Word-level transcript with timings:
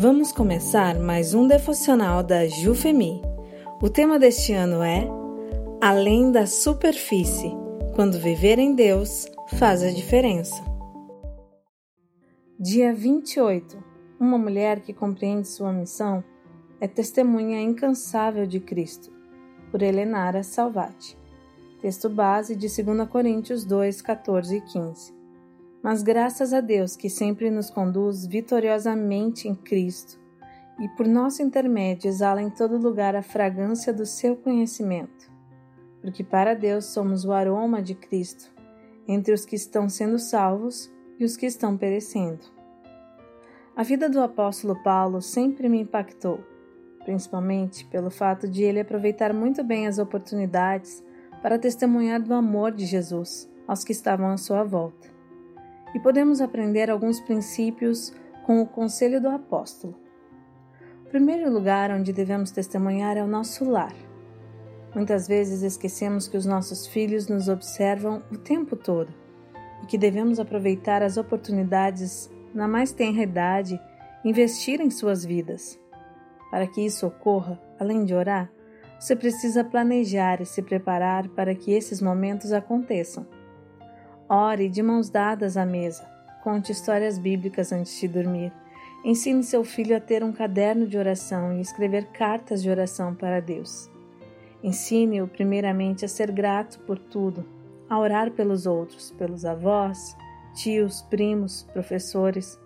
Vamos 0.00 0.32
começar 0.32 0.98
mais 0.98 1.34
um 1.34 1.46
devocional 1.46 2.22
da 2.22 2.48
Jufemi. 2.48 3.20
O 3.82 3.90
tema 3.90 4.18
deste 4.18 4.50
ano 4.50 4.82
é 4.82 5.06
Além 5.78 6.32
da 6.32 6.46
superfície. 6.46 7.52
Quando 7.94 8.18
viver 8.18 8.58
em 8.58 8.74
Deus 8.74 9.26
faz 9.58 9.82
a 9.82 9.90
diferença. 9.90 10.64
Dia 12.58 12.94
28. 12.94 13.76
Uma 14.18 14.38
mulher 14.38 14.80
que 14.80 14.94
compreende 14.94 15.46
sua 15.46 15.70
missão 15.70 16.24
é 16.80 16.88
testemunha 16.88 17.60
incansável 17.60 18.46
de 18.46 18.58
Cristo, 18.58 19.12
por 19.70 19.82
Helenara 19.82 20.42
Salvati. 20.42 21.14
Texto 21.82 22.08
base 22.08 22.56
de 22.56 22.68
2 22.74 23.06
Coríntios 23.06 23.66
2, 23.66 24.00
14 24.00 24.56
e 24.56 24.60
15. 24.62 25.19
Mas 25.82 26.02
graças 26.02 26.52
a 26.52 26.60
Deus 26.60 26.94
que 26.94 27.08
sempre 27.08 27.50
nos 27.50 27.70
conduz 27.70 28.26
vitoriosamente 28.26 29.48
em 29.48 29.54
Cristo 29.54 30.20
e 30.78 30.88
por 30.88 31.06
nosso 31.06 31.42
intermédio 31.42 32.08
exala 32.08 32.42
em 32.42 32.50
todo 32.50 32.76
lugar 32.76 33.16
a 33.16 33.22
fragrância 33.22 33.92
do 33.92 34.04
seu 34.04 34.36
conhecimento. 34.36 35.30
Porque 36.02 36.22
para 36.22 36.54
Deus 36.54 36.86
somos 36.86 37.24
o 37.24 37.32
aroma 37.32 37.82
de 37.82 37.94
Cristo 37.94 38.50
entre 39.08 39.32
os 39.32 39.46
que 39.46 39.56
estão 39.56 39.88
sendo 39.88 40.18
salvos 40.18 40.90
e 41.18 41.24
os 41.24 41.36
que 41.36 41.46
estão 41.46 41.76
perecendo. 41.76 42.40
A 43.74 43.82
vida 43.82 44.08
do 44.08 44.20
apóstolo 44.20 44.82
Paulo 44.82 45.22
sempre 45.22 45.68
me 45.68 45.80
impactou, 45.80 46.40
principalmente 47.04 47.86
pelo 47.86 48.10
fato 48.10 48.46
de 48.46 48.62
ele 48.62 48.80
aproveitar 48.80 49.32
muito 49.32 49.64
bem 49.64 49.86
as 49.86 49.98
oportunidades 49.98 51.02
para 51.42 51.58
testemunhar 51.58 52.20
do 52.20 52.34
amor 52.34 52.72
de 52.72 52.84
Jesus 52.84 53.50
aos 53.66 53.82
que 53.82 53.92
estavam 53.92 54.28
à 54.28 54.36
sua 54.36 54.62
volta 54.62 55.19
e 55.94 56.00
podemos 56.00 56.40
aprender 56.40 56.90
alguns 56.90 57.20
princípios 57.20 58.12
com 58.44 58.60
o 58.60 58.66
conselho 58.66 59.20
do 59.20 59.28
apóstolo. 59.28 59.94
O 61.04 61.08
primeiro 61.10 61.50
lugar 61.50 61.90
onde 61.90 62.12
devemos 62.12 62.50
testemunhar 62.50 63.16
é 63.16 63.22
o 63.22 63.26
nosso 63.26 63.64
lar. 63.64 63.94
Muitas 64.94 65.28
vezes 65.28 65.62
esquecemos 65.62 66.26
que 66.26 66.36
os 66.36 66.46
nossos 66.46 66.86
filhos 66.86 67.28
nos 67.28 67.48
observam 67.48 68.22
o 68.30 68.38
tempo 68.38 68.76
todo 68.76 69.12
e 69.82 69.86
que 69.86 69.98
devemos 69.98 70.40
aproveitar 70.40 71.02
as 71.02 71.16
oportunidades 71.16 72.30
na 72.54 72.66
mais 72.66 72.92
tenra 72.92 73.22
idade 73.22 73.80
investir 74.24 74.80
em 74.80 74.90
suas 74.90 75.24
vidas. 75.24 75.78
Para 76.50 76.66
que 76.66 76.84
isso 76.84 77.06
ocorra, 77.06 77.60
além 77.78 78.04
de 78.04 78.14
orar, 78.14 78.50
você 78.98 79.16
precisa 79.16 79.64
planejar 79.64 80.42
e 80.42 80.46
se 80.46 80.60
preparar 80.60 81.28
para 81.28 81.54
que 81.54 81.72
esses 81.72 82.02
momentos 82.02 82.52
aconteçam. 82.52 83.26
Ore 84.32 84.68
de 84.68 84.80
mãos 84.80 85.10
dadas 85.10 85.56
à 85.56 85.66
mesa. 85.66 86.08
Conte 86.44 86.70
histórias 86.70 87.18
bíblicas 87.18 87.72
antes 87.72 87.98
de 87.98 88.06
dormir. 88.06 88.52
Ensine 89.04 89.42
seu 89.42 89.64
filho 89.64 89.96
a 89.96 89.98
ter 89.98 90.22
um 90.22 90.30
caderno 90.30 90.86
de 90.86 90.96
oração 90.96 91.52
e 91.52 91.60
escrever 91.60 92.04
cartas 92.12 92.62
de 92.62 92.70
oração 92.70 93.12
para 93.12 93.40
Deus. 93.40 93.90
Ensine-o, 94.62 95.26
primeiramente, 95.26 96.04
a 96.04 96.08
ser 96.08 96.30
grato 96.30 96.78
por 96.86 96.96
tudo, 96.96 97.44
a 97.88 97.98
orar 97.98 98.30
pelos 98.30 98.66
outros, 98.66 99.10
pelos 99.10 99.44
avós, 99.44 100.16
tios, 100.54 101.02
primos, 101.02 101.64
professores, 101.72 102.56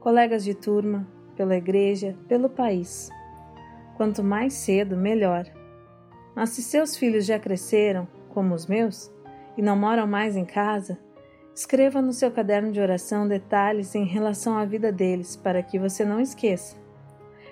colegas 0.00 0.44
de 0.44 0.52
turma, 0.52 1.08
pela 1.34 1.56
igreja, 1.56 2.14
pelo 2.28 2.50
país. 2.50 3.08
Quanto 3.96 4.22
mais 4.22 4.52
cedo, 4.52 4.94
melhor. 4.94 5.46
Mas 6.36 6.50
se 6.50 6.62
seus 6.62 6.98
filhos 6.98 7.24
já 7.24 7.38
cresceram, 7.38 8.06
como 8.28 8.54
os 8.54 8.66
meus, 8.66 9.10
e 9.56 9.62
não 9.62 9.74
moram 9.74 10.06
mais 10.06 10.36
em 10.36 10.44
casa, 10.44 10.98
Escreva 11.54 12.02
no 12.02 12.12
seu 12.12 12.32
caderno 12.32 12.72
de 12.72 12.80
oração 12.80 13.28
detalhes 13.28 13.94
em 13.94 14.04
relação 14.04 14.58
à 14.58 14.64
vida 14.64 14.90
deles, 14.90 15.36
para 15.36 15.62
que 15.62 15.78
você 15.78 16.04
não 16.04 16.20
esqueça. 16.20 16.76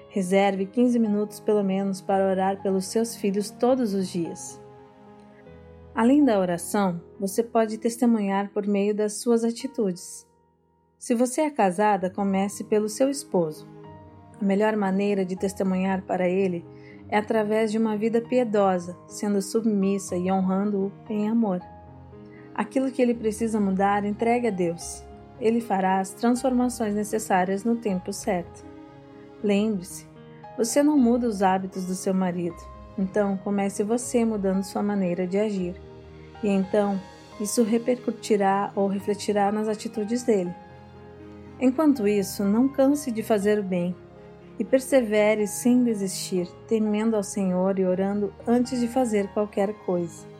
Reserve 0.09 0.67
15 0.67 0.99
minutos 0.99 1.39
pelo 1.39 1.63
menos 1.63 2.01
para 2.01 2.29
orar 2.29 2.61
pelos 2.61 2.87
seus 2.87 3.15
filhos 3.15 3.49
todos 3.49 3.95
os 3.95 4.09
dias. 4.09 4.61
Além 5.95 6.25
da 6.25 6.41
oração, 6.41 7.01
você 7.19 7.45
pode 7.45 7.79
testemunhar 7.79 8.51
por 8.51 8.67
meio 8.67 8.93
das 8.93 9.21
suas 9.21 9.45
atitudes. 9.45 10.27
Se 10.99 11.15
você 11.15 11.43
é 11.43 11.51
casada, 11.51 12.11
comece 12.11 12.65
pelo 12.65 12.89
seu 12.89 13.09
esposo. 13.09 13.69
A 14.41 14.45
melhor 14.45 14.75
maneira 14.77 15.25
de 15.25 15.37
testemunhar 15.37 16.03
para 16.03 16.29
ele 16.29 16.65
é 17.09 17.19
através 17.19 17.71
de 17.71 17.79
uma 17.79 17.97
vida 17.97 18.21
piedosa, 18.21 18.99
sendo 19.07 19.41
submissa 19.41 20.17
e 20.17 20.31
honrando-o 20.31 20.91
em 21.09 21.29
amor. 21.29 21.61
Aquilo 22.63 22.93
que 22.93 23.03
ele 23.03 23.13
precisa 23.13 23.59
mudar, 23.59 24.05
entregue 24.05 24.47
a 24.47 24.51
Deus. 24.51 25.03
Ele 25.41 25.61
fará 25.61 25.99
as 25.99 26.11
transformações 26.11 26.95
necessárias 26.95 27.65
no 27.65 27.75
tempo 27.75 28.13
certo. 28.13 28.65
Lembre-se, 29.43 30.07
você 30.57 30.81
não 30.81 30.97
muda 30.97 31.27
os 31.27 31.43
hábitos 31.43 31.85
do 31.87 31.97
seu 31.97 32.15
marido, 32.15 32.55
então 32.97 33.37
comece 33.39 33.83
você 33.83 34.25
mudando 34.25 34.63
sua 34.63 34.81
maneira 34.81 35.27
de 35.27 35.41
agir. 35.41 35.75
E 36.41 36.47
então 36.47 37.01
isso 37.41 37.65
repercutirá 37.65 38.71
ou 38.77 38.87
refletirá 38.87 39.51
nas 39.51 39.67
atitudes 39.67 40.23
dele. 40.23 40.55
Enquanto 41.59 42.07
isso, 42.07 42.45
não 42.45 42.69
canse 42.69 43.11
de 43.11 43.25
fazer 43.25 43.59
o 43.59 43.65
bem 43.65 43.93
e 44.57 44.65
persevere 44.65 45.49
sem 45.49 45.83
desistir, 45.83 46.47
temendo 46.69 47.17
ao 47.17 47.25
Senhor 47.25 47.77
e 47.81 47.85
orando 47.85 48.33
antes 48.47 48.79
de 48.79 48.87
fazer 48.87 49.27
qualquer 49.33 49.75
coisa. 49.85 50.32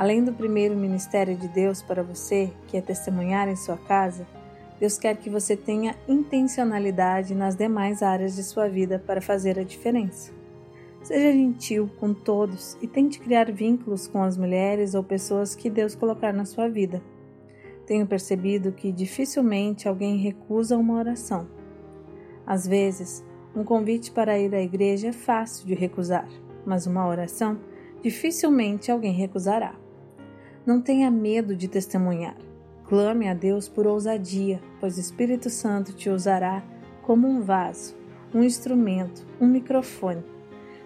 Além 0.00 0.24
do 0.24 0.32
primeiro 0.32 0.74
ministério 0.74 1.36
de 1.36 1.46
Deus 1.46 1.82
para 1.82 2.02
você, 2.02 2.50
que 2.68 2.78
é 2.78 2.80
testemunhar 2.80 3.50
em 3.50 3.54
sua 3.54 3.76
casa, 3.76 4.26
Deus 4.80 4.96
quer 4.96 5.14
que 5.18 5.28
você 5.28 5.54
tenha 5.54 5.94
intencionalidade 6.08 7.34
nas 7.34 7.54
demais 7.54 8.02
áreas 8.02 8.34
de 8.34 8.42
sua 8.42 8.66
vida 8.66 8.98
para 8.98 9.20
fazer 9.20 9.58
a 9.58 9.62
diferença. 9.62 10.32
Seja 11.02 11.30
gentil 11.30 11.90
com 12.00 12.14
todos 12.14 12.78
e 12.80 12.86
tente 12.86 13.20
criar 13.20 13.52
vínculos 13.52 14.08
com 14.08 14.22
as 14.22 14.38
mulheres 14.38 14.94
ou 14.94 15.04
pessoas 15.04 15.54
que 15.54 15.68
Deus 15.68 15.94
colocar 15.94 16.32
na 16.32 16.46
sua 16.46 16.66
vida. 16.66 17.02
Tenho 17.84 18.06
percebido 18.06 18.72
que 18.72 18.90
dificilmente 18.90 19.86
alguém 19.86 20.16
recusa 20.16 20.78
uma 20.78 20.96
oração. 20.96 21.46
Às 22.46 22.66
vezes, 22.66 23.22
um 23.54 23.62
convite 23.62 24.10
para 24.10 24.38
ir 24.38 24.54
à 24.54 24.62
igreja 24.62 25.08
é 25.08 25.12
fácil 25.12 25.66
de 25.66 25.74
recusar, 25.74 26.26
mas 26.64 26.86
uma 26.86 27.06
oração 27.06 27.58
dificilmente 28.02 28.90
alguém 28.90 29.12
recusará. 29.12 29.74
Não 30.70 30.80
tenha 30.80 31.10
medo 31.10 31.56
de 31.56 31.66
testemunhar. 31.66 32.36
Clame 32.84 33.28
a 33.28 33.34
Deus 33.34 33.68
por 33.68 33.88
ousadia, 33.88 34.62
pois 34.78 34.96
o 34.96 35.00
Espírito 35.00 35.50
Santo 35.50 35.92
te 35.92 36.08
usará 36.08 36.62
como 37.02 37.26
um 37.26 37.40
vaso, 37.40 37.96
um 38.32 38.44
instrumento, 38.44 39.26
um 39.40 39.48
microfone. 39.48 40.22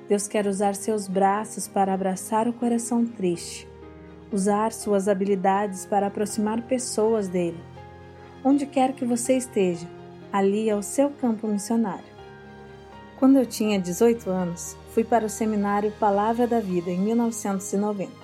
Deus 0.09 0.27
quer 0.27 0.47
usar 0.47 0.75
seus 0.75 1.07
braços 1.07 1.69
para 1.69 1.93
abraçar 1.93 2.49
o 2.49 2.53
coração 2.55 3.05
triste, 3.05 3.69
usar 4.33 4.73
suas 4.73 5.07
habilidades 5.07 5.85
para 5.85 6.07
aproximar 6.07 6.63
pessoas 6.63 7.29
dele. 7.29 7.61
Onde 8.43 8.65
quer 8.65 8.95
que 8.95 9.05
você 9.05 9.37
esteja, 9.37 9.87
ali 10.33 10.71
é 10.71 10.75
o 10.75 10.83
seu 10.83 11.11
campo 11.11 11.47
missionário. 11.47 12.15
Quando 13.19 13.37
eu 13.37 13.45
tinha 13.45 13.79
18 13.79 14.31
anos, 14.31 14.79
fui 14.95 15.05
para 15.05 15.27
o 15.27 15.29
seminário 15.29 15.93
Palavra 16.01 16.47
da 16.47 16.59
Vida 16.59 16.91
em 16.91 16.99
1990. 16.99 18.24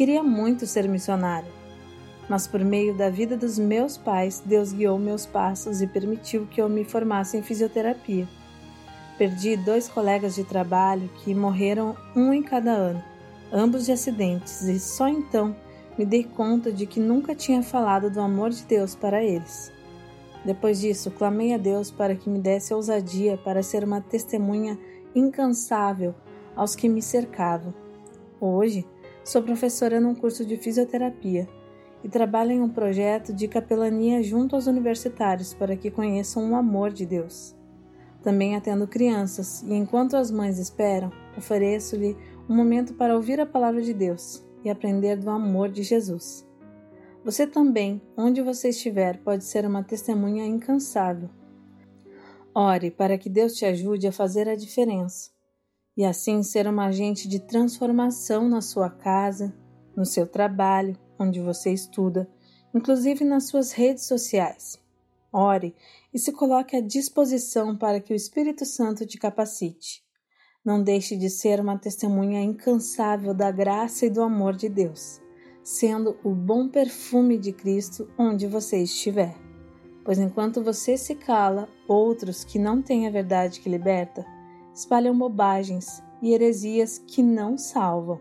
Queria 0.00 0.22
muito 0.22 0.66
ser 0.66 0.88
missionário, 0.88 1.52
mas 2.26 2.46
por 2.46 2.64
meio 2.64 2.96
da 2.96 3.10
vida 3.10 3.36
dos 3.36 3.58
meus 3.58 3.98
pais, 3.98 4.42
Deus 4.42 4.72
guiou 4.72 4.98
meus 4.98 5.26
passos 5.26 5.82
e 5.82 5.86
permitiu 5.86 6.46
que 6.46 6.58
eu 6.58 6.70
me 6.70 6.84
formasse 6.84 7.36
em 7.36 7.42
fisioterapia. 7.42 8.26
Perdi 9.18 9.58
dois 9.58 9.88
colegas 9.88 10.34
de 10.34 10.42
trabalho 10.42 11.10
que 11.16 11.34
morreram 11.34 11.94
um 12.16 12.32
em 12.32 12.42
cada 12.42 12.70
ano, 12.70 13.04
ambos 13.52 13.84
de 13.84 13.92
acidentes, 13.92 14.62
e 14.62 14.80
só 14.80 15.06
então 15.06 15.54
me 15.98 16.06
dei 16.06 16.24
conta 16.24 16.72
de 16.72 16.86
que 16.86 16.98
nunca 16.98 17.34
tinha 17.34 17.62
falado 17.62 18.10
do 18.10 18.22
amor 18.22 18.48
de 18.48 18.64
Deus 18.64 18.94
para 18.94 19.22
eles. 19.22 19.70
Depois 20.46 20.80
disso, 20.80 21.10
clamei 21.10 21.52
a 21.52 21.58
Deus 21.58 21.90
para 21.90 22.14
que 22.14 22.30
me 22.30 22.38
desse 22.38 22.72
ousadia 22.72 23.36
para 23.36 23.62
ser 23.62 23.84
uma 23.84 24.00
testemunha 24.00 24.78
incansável 25.14 26.14
aos 26.56 26.74
que 26.74 26.88
me 26.88 27.02
cercavam. 27.02 27.74
Hoje, 28.40 28.86
Sou 29.30 29.44
professora 29.44 30.00
num 30.00 30.12
curso 30.12 30.44
de 30.44 30.56
fisioterapia 30.56 31.48
e 32.02 32.08
trabalho 32.08 32.50
em 32.50 32.60
um 32.60 32.68
projeto 32.68 33.32
de 33.32 33.46
capelania 33.46 34.20
junto 34.24 34.56
aos 34.56 34.66
universitários 34.66 35.54
para 35.54 35.76
que 35.76 35.88
conheçam 35.88 36.50
o 36.50 36.56
amor 36.56 36.90
de 36.90 37.06
Deus. 37.06 37.54
Também 38.24 38.56
atendo 38.56 38.88
crianças 38.88 39.62
e, 39.62 39.72
enquanto 39.72 40.16
as 40.16 40.32
mães 40.32 40.58
esperam, 40.58 41.12
ofereço-lhe 41.38 42.16
um 42.48 42.56
momento 42.56 42.94
para 42.94 43.14
ouvir 43.14 43.38
a 43.38 43.46
palavra 43.46 43.80
de 43.80 43.94
Deus 43.94 44.44
e 44.64 44.68
aprender 44.68 45.14
do 45.14 45.30
amor 45.30 45.68
de 45.68 45.84
Jesus. 45.84 46.44
Você 47.24 47.46
também, 47.46 48.02
onde 48.16 48.42
você 48.42 48.70
estiver, 48.70 49.18
pode 49.18 49.44
ser 49.44 49.64
uma 49.64 49.84
testemunha 49.84 50.44
incansável. 50.44 51.30
Ore 52.52 52.90
para 52.90 53.16
que 53.16 53.30
Deus 53.30 53.54
te 53.54 53.64
ajude 53.64 54.08
a 54.08 54.12
fazer 54.12 54.48
a 54.48 54.56
diferença 54.56 55.30
e 55.96 56.04
assim 56.04 56.42
ser 56.42 56.66
uma 56.66 56.86
agente 56.86 57.28
de 57.28 57.38
transformação 57.38 58.48
na 58.48 58.60
sua 58.60 58.88
casa, 58.88 59.54
no 59.96 60.04
seu 60.04 60.26
trabalho, 60.26 60.96
onde 61.18 61.40
você 61.40 61.72
estuda, 61.72 62.28
inclusive 62.74 63.24
nas 63.24 63.48
suas 63.48 63.72
redes 63.72 64.04
sociais. 64.06 64.78
Ore 65.32 65.74
e 66.12 66.18
se 66.18 66.32
coloque 66.32 66.76
à 66.76 66.80
disposição 66.80 67.76
para 67.76 68.00
que 68.00 68.12
o 68.12 68.16
Espírito 68.16 68.64
Santo 68.64 69.06
te 69.06 69.18
capacite. 69.18 70.02
Não 70.64 70.82
deixe 70.82 71.16
de 71.16 71.30
ser 71.30 71.60
uma 71.60 71.78
testemunha 71.78 72.42
incansável 72.42 73.32
da 73.32 73.50
graça 73.50 74.06
e 74.06 74.10
do 74.10 74.22
amor 74.22 74.54
de 74.54 74.68
Deus, 74.68 75.20
sendo 75.62 76.18
o 76.24 76.34
bom 76.34 76.68
perfume 76.68 77.38
de 77.38 77.52
Cristo 77.52 78.08
onde 78.18 78.46
você 78.46 78.82
estiver. 78.82 79.36
Pois 80.04 80.18
enquanto 80.18 80.62
você 80.62 80.96
se 80.96 81.14
cala, 81.14 81.68
outros 81.86 82.44
que 82.44 82.58
não 82.58 82.82
têm 82.82 83.06
a 83.06 83.10
verdade 83.10 83.60
que 83.60 83.68
liberta 83.68 84.26
espalham 84.74 85.16
bobagens 85.16 86.02
e 86.22 86.32
heresias 86.32 86.98
que 86.98 87.22
não 87.22 87.56
salvam. 87.56 88.20